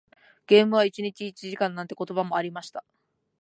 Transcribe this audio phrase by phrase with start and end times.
[0.47, 2.83] ゲームは一日一時間なんて言葉もありました。